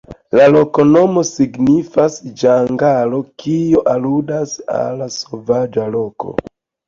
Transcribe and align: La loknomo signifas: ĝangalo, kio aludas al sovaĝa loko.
La 0.37 0.45
loknomo 0.51 1.23
signifas: 1.31 2.15
ĝangalo, 2.43 3.19
kio 3.43 3.83
aludas 3.93 4.57
al 4.79 5.05
sovaĝa 5.17 5.85
loko. 5.97 6.35